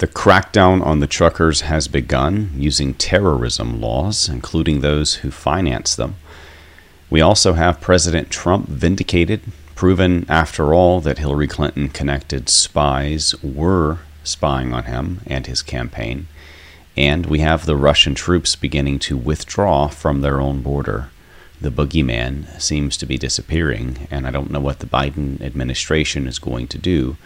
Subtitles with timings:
[0.00, 6.16] The crackdown on the truckers has begun using terrorism laws, including those who finance them.
[7.10, 9.42] We also have President Trump vindicated,
[9.74, 16.28] proven after all that Hillary Clinton connected spies were spying on him and his campaign.
[16.96, 21.10] And we have the Russian troops beginning to withdraw from their own border.
[21.60, 26.38] The boogeyman seems to be disappearing, and I don't know what the Biden administration is
[26.38, 27.18] going to do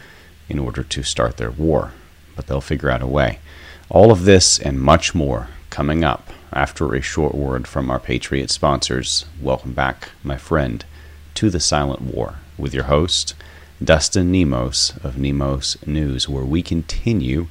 [0.48, 1.92] in order to start their war,
[2.36, 3.38] but they'll figure out a way.
[3.88, 8.50] All of this and much more coming up after a short word from our Patriot
[8.50, 9.26] sponsors.
[9.40, 10.84] Welcome back, my friend,
[11.34, 13.34] to the Silent War with your host,
[13.82, 17.48] Dustin Nemos of Nemos News, where we continue,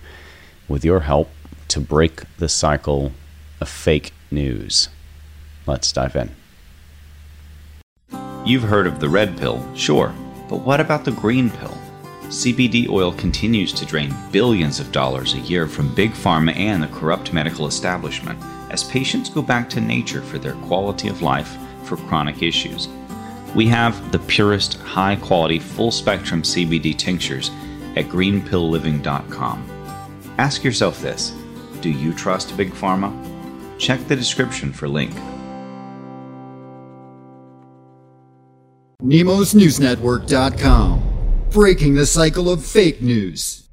[0.68, 1.30] with your help,
[1.68, 3.12] to break the cycle
[3.60, 4.90] of fake news.
[5.68, 6.32] Let's dive in.
[8.46, 10.14] You've heard of the red pill, sure,
[10.50, 11.78] but what about the green pill?
[12.34, 16.88] CBD oil continues to drain billions of dollars a year from big pharma and the
[16.88, 21.96] corrupt medical establishment as patients go back to nature for their quality of life for
[21.96, 22.88] chronic issues.
[23.54, 27.52] We have the purest, high quality, full spectrum CBD tinctures
[27.96, 29.70] at greenpillliving.com.
[30.40, 31.36] Ask yourself this
[31.82, 33.14] Do you trust Big Pharma?
[33.78, 35.14] Check the description for link.
[39.04, 41.03] NemosNewsNetwork.com.
[41.54, 43.68] Breaking the cycle of fake news.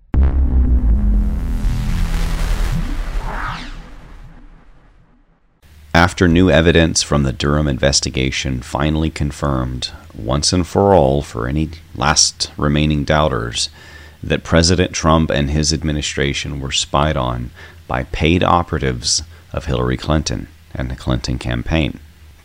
[5.95, 11.71] After new evidence from the Durham investigation finally confirmed, once and for all, for any
[11.97, 13.71] last remaining doubters,
[14.23, 17.51] that President Trump and his administration were spied on
[17.89, 19.23] by paid operatives
[19.55, 21.99] of Hillary Clinton and the Clinton campaign.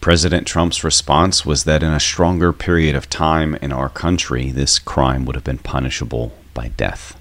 [0.05, 4.77] President Trump's response was that in a stronger period of time in our country, this
[4.77, 7.19] crime would have been punishable by death.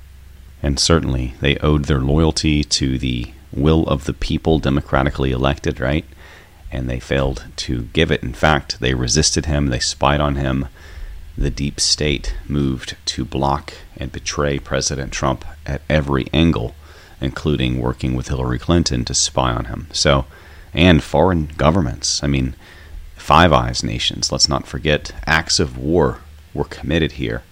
[0.62, 6.04] And certainly they owed their loyalty to the will of the people democratically elected, right?
[6.70, 8.22] And they failed to give it.
[8.22, 10.68] In fact, they resisted him, they spied on him.
[11.38, 16.74] The deep state moved to block and betray President Trump at every angle,
[17.18, 19.86] including working with Hillary Clinton to spy on him.
[19.90, 20.26] So,
[20.74, 22.22] and foreign governments.
[22.22, 22.54] I mean,
[23.16, 26.18] Five Eyes nations, let's not forget, acts of war
[26.52, 27.42] were committed here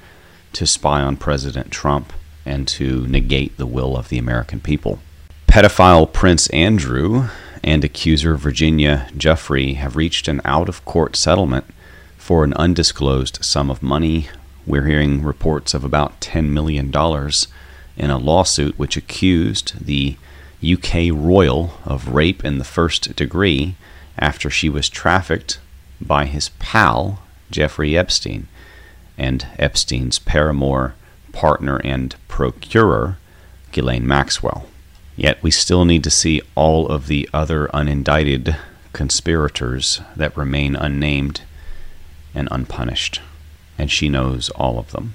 [0.52, 2.12] to spy on President Trump
[2.44, 4.98] and to negate the will of the American people.
[5.46, 7.28] Pedophile Prince Andrew
[7.64, 11.64] and accuser Virginia Giuffre have reached an out of court settlement
[12.18, 14.28] for an undisclosed sum of money.
[14.66, 16.92] We're hearing reports of about $10 million
[17.96, 20.16] in a lawsuit which accused the
[20.64, 23.74] UK royal of rape in the first degree
[24.18, 25.58] after she was trafficked
[26.00, 28.48] by his pal, Jeffrey Epstein,
[29.18, 30.94] and Epstein's paramour,
[31.32, 33.18] partner, and procurer,
[33.72, 34.66] Ghislaine Maxwell.
[35.16, 38.56] Yet we still need to see all of the other unindicted
[38.92, 41.42] conspirators that remain unnamed
[42.34, 43.20] and unpunished,
[43.78, 45.14] and she knows all of them.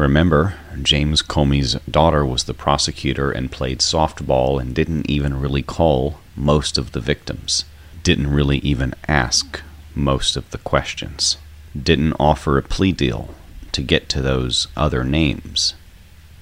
[0.00, 6.20] Remember, James Comey's daughter was the prosecutor and played softball and didn't even really call
[6.34, 7.66] most of the victims,
[8.02, 9.60] didn't really even ask
[9.94, 11.36] most of the questions,
[11.78, 13.34] didn't offer a plea deal
[13.72, 15.74] to get to those other names,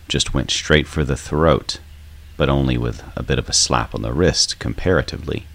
[0.06, 1.80] just went straight for the throat,
[2.36, 5.47] but only with a bit of a slap on the wrist comparatively.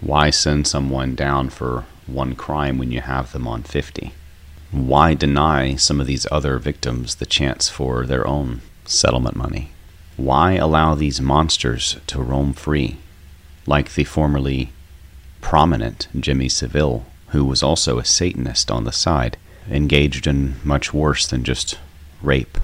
[0.00, 4.14] Why send someone down for one crime when you have them on 50?
[4.70, 9.70] Why deny some of these other victims the chance for their own settlement money?
[10.16, 12.98] Why allow these monsters to roam free,
[13.66, 14.72] like the formerly
[15.40, 19.36] prominent Jimmy Savile, who was also a Satanist on the side,
[19.68, 21.78] engaged in much worse than just
[22.22, 22.58] rape?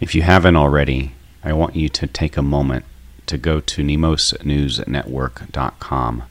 [0.00, 2.84] If you haven't already, I want you to take a moment
[3.26, 6.22] to go to nemosnewsnetwork.com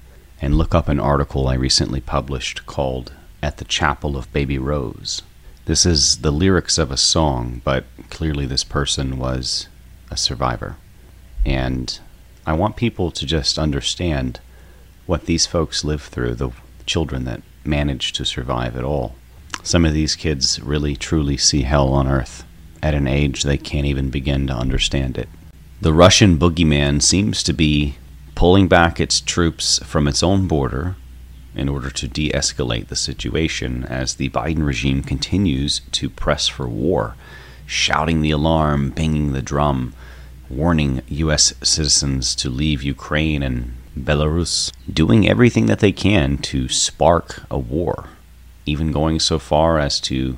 [0.42, 5.22] and look up an article I recently published called At the Chapel of Baby Rose.
[5.66, 9.68] This is the lyrics of a song, but clearly this person was
[10.09, 10.78] a survivor.
[11.46, 12.00] And
[12.47, 14.40] I want people to just understand
[15.08, 16.52] what these folks live through, the
[16.85, 19.16] children that manage to survive at all.
[19.62, 22.46] Some of these kids really truly see hell on earth
[22.82, 25.28] at an age they can't even begin to understand it.
[25.82, 27.97] The Russian boogeyman seems to be
[28.35, 30.96] pulling back its troops from its own border
[31.55, 36.67] in order to de escalate the situation as the Biden regime continues to press for
[36.67, 37.16] war,
[37.66, 39.94] shouting the alarm, banging the drum,
[40.50, 41.53] warning U.S.
[41.64, 48.09] citizens to leave Ukraine and Belarus, doing everything that they can to spark a war,
[48.66, 50.38] even going so far as to,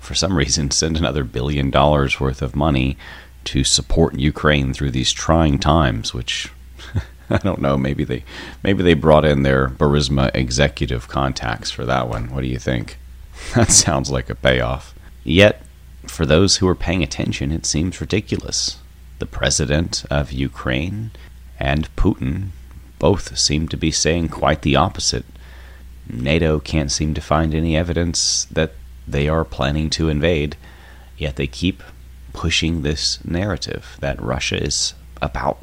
[0.00, 2.96] for some reason, send another billion dollars worth of money
[3.44, 6.50] to support Ukraine through these trying times, which
[7.30, 8.24] I don't know, maybe they
[8.62, 12.30] maybe they brought in their Burisma executive contacts for that one.
[12.30, 12.98] What do you think?
[13.54, 14.94] That sounds like a payoff.
[15.24, 15.62] Yet,
[16.06, 18.78] for those who are paying attention, it seems ridiculous.
[19.18, 21.10] The president of Ukraine
[21.58, 22.48] and Putin
[22.98, 25.24] both seem to be saying quite the opposite.
[26.08, 28.74] NATO can't seem to find any evidence that
[29.06, 30.56] they are planning to invade,
[31.16, 31.82] yet they keep
[32.32, 35.58] pushing this narrative that Russia is about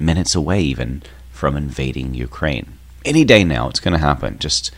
[0.00, 2.78] minutes away, even from invading Ukraine.
[3.04, 4.38] Any day now, it's going to happen.
[4.38, 4.70] Just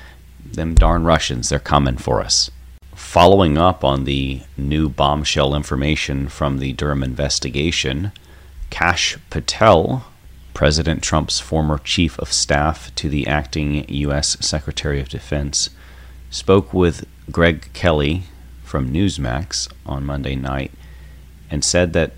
[0.44, 2.50] them darn Russians, they're coming for us.
[2.94, 8.12] Following up on the new bombshell information from the Durham investigation,
[8.70, 10.06] Kash Patel,
[10.54, 14.36] President Trump's former chief of staff to the acting U.S.
[14.44, 15.70] Secretary of Defense,
[16.30, 18.24] spoke with Greg Kelly
[18.62, 20.72] from Newsmax on Monday night
[21.50, 22.12] and said that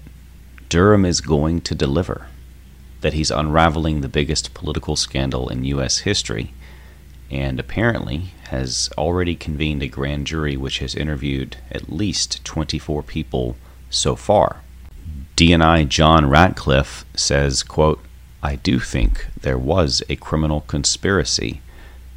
[0.68, 2.28] Durham is going to deliver,
[3.04, 5.98] that he's unraveling the biggest political scandal in U.S.
[5.98, 6.54] history,
[7.30, 13.56] and apparently has already convened a grand jury which has interviewed at least 24 people
[13.90, 14.62] so far.
[15.36, 18.00] DNI John Ratcliffe says, quote,
[18.42, 21.60] I do think there was a criminal conspiracy,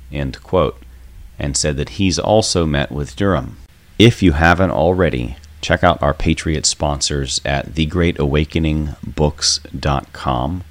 [0.10, 0.81] end quote,
[1.38, 3.57] and said that he's also met with Durham.
[4.00, 10.63] If you haven't already, check out our Patriot sponsors at thegreatawakeningbooks.com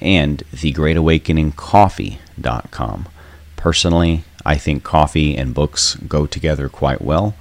[0.00, 3.08] and thegreatawakeningcoffee.com.
[3.56, 7.34] Personally, I think coffee and books go together quite well,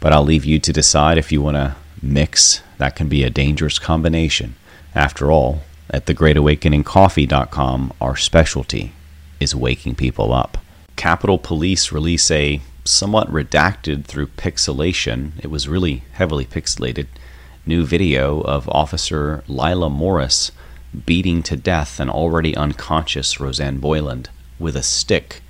[0.00, 2.62] but I'll leave you to decide if you want to mix.
[2.78, 4.56] That can be a dangerous combination.
[4.94, 8.92] After all, at thegreatawakeningcoffee.com, our specialty
[9.40, 10.58] is waking people up.
[10.96, 17.06] Capitol Police release a somewhat redacted through pixelation, it was really heavily pixelated,
[17.66, 20.50] new video of Officer Lila Morris
[21.06, 25.42] beating to death an already unconscious Rosanne Boyland with a stick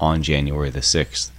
[0.00, 1.30] on January the 6th.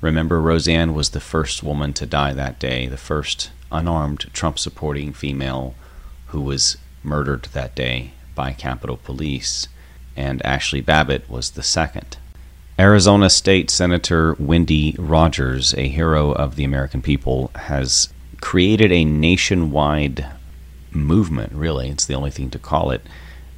[0.00, 5.12] Remember, Rosanne was the first woman to die that day, the first unarmed Trump supporting
[5.12, 5.74] female
[6.28, 9.66] who was murdered that day by Capitol Police,
[10.16, 12.16] and Ashley Babbitt was the second.
[12.78, 18.08] Arizona State Senator Wendy Rogers, a hero of the American people, has
[18.40, 20.26] created a nationwide
[20.90, 23.02] movement, really, it's the only thing to call it,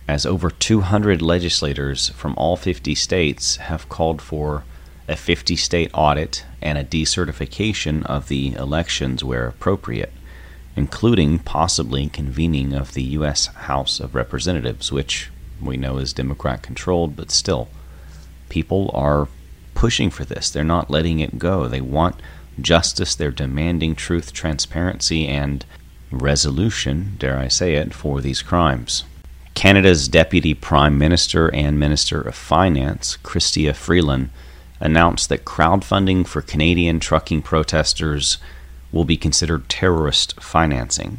[0.08, 4.64] as over 200 legislators from all 50 states have called for
[5.08, 10.12] a 50 state audit and a decertification of the elections where appropriate,
[10.76, 13.46] including possibly convening of the U.S.
[13.46, 15.30] House of Representatives, which
[15.60, 17.68] we know is Democrat controlled, but still
[18.48, 19.28] people are
[19.74, 20.50] pushing for this.
[20.50, 21.66] They're not letting it go.
[21.66, 22.20] They want
[22.60, 23.14] justice.
[23.14, 25.64] They're demanding truth, transparency, and
[26.10, 29.04] resolution, dare I say it, for these crimes.
[29.54, 34.30] Canada's Deputy Prime Minister and Minister of Finance, Chrystia Freeland,
[34.80, 38.38] announced that crowdfunding for Canadian trucking protesters
[38.92, 41.18] will be considered terrorist financing.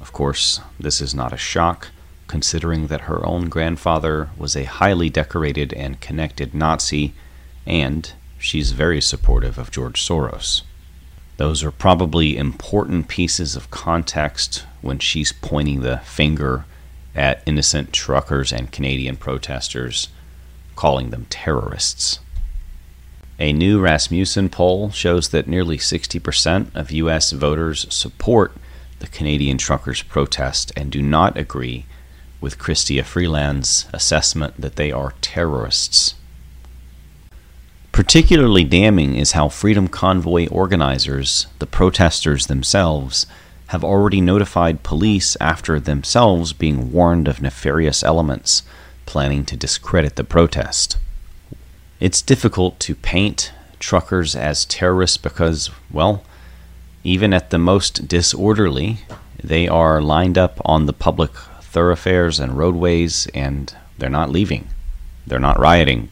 [0.00, 1.88] Of course, this is not a shock
[2.26, 7.14] considering that her own grandfather was a highly decorated and connected Nazi,
[7.66, 10.62] and she's very supportive of George Soros.
[11.42, 16.66] Those are probably important pieces of context when she's pointing the finger
[17.16, 20.06] at innocent truckers and Canadian protesters,
[20.76, 22.20] calling them terrorists.
[23.40, 27.32] A new Rasmussen poll shows that nearly 60% of U.S.
[27.32, 28.52] voters support
[29.00, 31.86] the Canadian truckers' protest and do not agree
[32.40, 36.14] with Chrystia Freeland's assessment that they are terrorists.
[37.92, 43.26] Particularly damning is how Freedom Convoy organizers, the protesters themselves,
[43.66, 48.62] have already notified police after themselves being warned of nefarious elements
[49.04, 50.96] planning to discredit the protest.
[52.00, 56.24] It's difficult to paint truckers as terrorists because, well,
[57.04, 59.00] even at the most disorderly,
[59.42, 64.68] they are lined up on the public thoroughfares and roadways, and they're not leaving.
[65.26, 66.08] They're not rioting.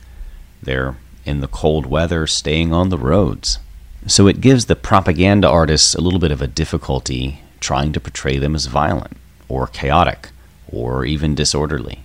[0.62, 0.96] They're
[1.30, 3.58] in the cold weather, staying on the roads.
[4.06, 8.36] So it gives the propaganda artists a little bit of a difficulty trying to portray
[8.36, 9.16] them as violent,
[9.48, 10.30] or chaotic,
[10.68, 12.00] or even disorderly.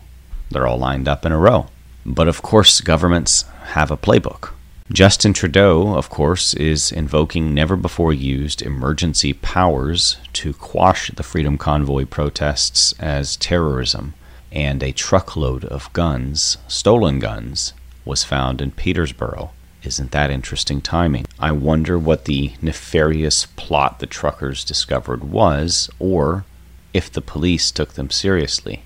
[0.52, 1.68] They're all lined up in a row.
[2.06, 4.52] But of course, governments have a playbook.
[4.94, 11.58] Justin Trudeau, of course, is invoking never before used emergency powers to quash the Freedom
[11.58, 14.14] Convoy protests as terrorism,
[14.52, 17.74] and a truckload of guns, stolen guns,
[18.06, 19.50] was found in Petersburg.
[19.84, 21.26] Isn't that interesting timing?
[21.40, 26.46] I wonder what the nefarious plot the truckers discovered was, or
[26.94, 28.84] if the police took them seriously.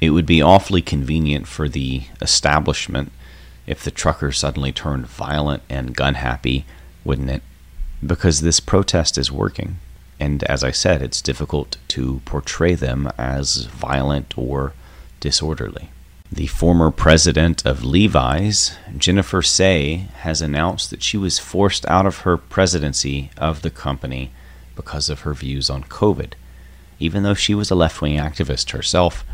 [0.00, 3.12] It would be awfully convenient for the establishment
[3.66, 6.66] if the truckers suddenly turned violent and gun happy,
[7.04, 7.42] wouldn't it?
[8.04, 9.76] Because this protest is working.
[10.20, 14.74] And as I said, it's difficult to portray them as violent or
[15.20, 15.90] disorderly.
[16.34, 22.22] The former president of Levi's, Jennifer Sey, has announced that she was forced out of
[22.22, 24.32] her presidency of the company
[24.74, 26.32] because of her views on COVID.
[26.98, 29.24] Even though she was a left wing activist herself,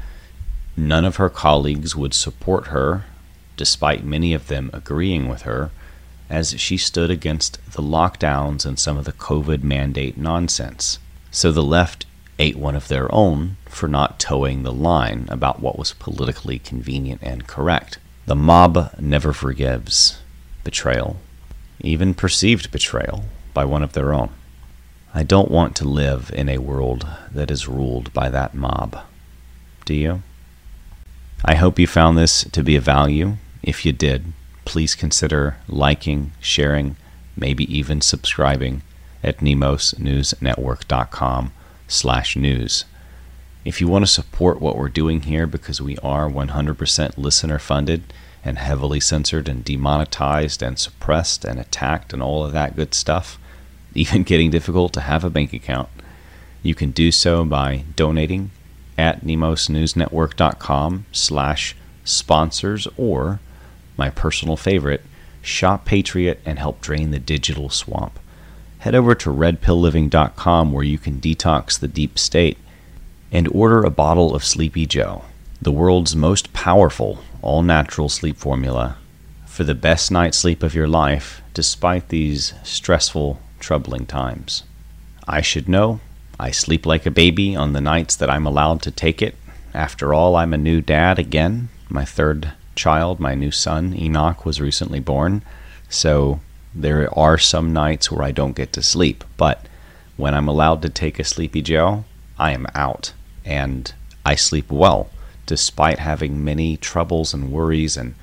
[0.77, 3.07] none of her colleagues would support her,
[3.57, 5.71] despite many of them agreeing with her,
[6.29, 10.99] as she stood against the lockdowns and some of the COVID mandate nonsense.
[11.31, 12.05] So the left
[12.41, 17.21] ate one of their own for not toeing the line about what was politically convenient
[17.23, 17.99] and correct.
[18.27, 20.19] The mob never forgives
[20.65, 21.19] betrayal,
[21.81, 24.31] even perceived betrayal, by one of their own.
[25.13, 28.99] I don't want to live in a world that is ruled by that mob.
[29.85, 30.23] Do you?
[31.45, 33.37] I hope you found this to be of value.
[33.63, 34.33] If you did,
[34.65, 36.97] please consider liking, sharing,
[37.37, 38.81] maybe even subscribing
[39.23, 41.53] at nemosnewsnetwork.com
[41.91, 42.85] slash news.
[43.65, 48.13] If you want to support what we're doing here because we are 100% listener funded
[48.43, 53.39] and heavily censored and demonetized and suppressed and attacked and all of that good stuff,
[53.95, 55.89] even getting difficult to have a bank account,
[56.63, 58.51] you can do so by donating
[58.97, 63.41] at nemosnewsnetwork.com slash sponsors or
[63.97, 65.03] my personal favorite,
[65.43, 68.19] Shop Patriot and help drain the digital swamp.
[68.81, 72.57] Head over to redpillliving.com where you can detox the deep state
[73.31, 75.25] and order a bottle of Sleepy Joe,
[75.61, 78.97] the world's most powerful all natural sleep formula
[79.45, 84.63] for the best night's sleep of your life despite these stressful, troubling times.
[85.29, 86.01] I should know.
[86.39, 89.35] I sleep like a baby on the nights that I'm allowed to take it.
[89.75, 94.59] After all, I'm a new dad again, my third child, my new son, Enoch, was
[94.59, 95.43] recently born.
[95.91, 96.41] So
[96.75, 99.25] there are some nights where I don't get to sleep.
[99.37, 99.67] But
[100.17, 102.05] when I'm allowed to take a Sleepy Joe,
[102.39, 103.13] I am out.
[103.45, 103.93] And
[104.25, 105.11] I sleep well,
[105.47, 108.15] despite having many troubles and worries and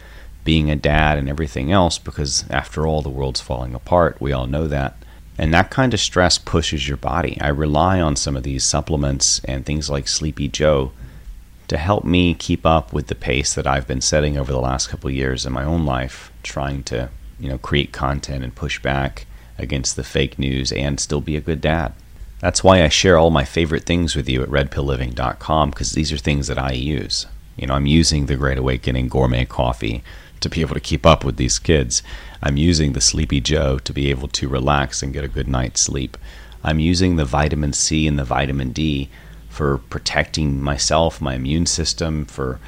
[0.43, 4.21] being a dad and everything else, because after all, the world's falling apart.
[4.21, 4.95] We all know that.
[5.37, 7.37] And that kind of stress pushes your body.
[7.41, 10.93] I rely on some of these supplements and things like Sleepy Joe
[11.67, 14.87] to help me keep up with the pace that I've been setting over the last
[14.89, 19.25] couple years in my own life, trying to, you know, create content and push back
[19.57, 21.93] against the fake news and still be a good dad.
[22.39, 26.17] That's why I share all my favorite things with you at redpillliving.com because these are
[26.17, 27.25] things that I use.
[27.55, 30.03] You know, I'm using the Great Awakening gourmet coffee
[30.39, 32.03] to be able to keep up with these kids.
[32.43, 35.81] I'm using the Sleepy Joe to be able to relax and get a good night's
[35.81, 36.15] sleep.
[36.63, 39.09] I'm using the vitamin C and the vitamin D
[39.49, 42.59] for protecting myself, my immune system, for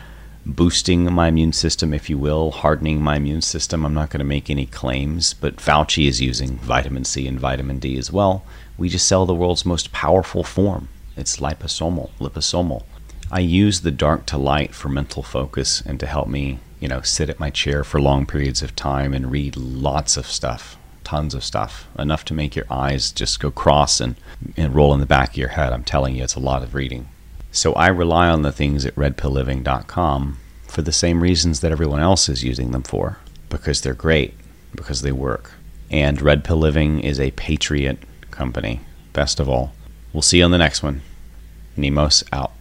[0.45, 3.85] boosting my immune system, if you will, hardening my immune system.
[3.85, 7.79] I'm not going to make any claims, but Fauci is using vitamin C and vitamin
[7.79, 8.43] D as well.
[8.77, 10.89] We just sell the world's most powerful form.
[11.17, 12.83] It's liposomal, liposomal.
[13.31, 17.01] I use the dark to light for mental focus and to help me, you know,
[17.01, 20.77] sit at my chair for long periods of time and read lots of stuff
[21.09, 24.15] tons of stuff, enough to make your eyes just go cross and,
[24.55, 25.73] and roll in the back of your head.
[25.73, 27.09] I'm telling you, it's a lot of reading.
[27.51, 30.37] So I rely on the things at redpillliving.com
[30.67, 33.17] for the same reasons that everyone else is using them for
[33.49, 34.35] because they're great,
[34.75, 35.51] because they work.
[35.89, 38.81] And Red Pill Living is a patriot company,
[39.13, 39.73] best of all.
[40.13, 41.01] We'll see you on the next one.
[41.75, 42.51] Nemos out.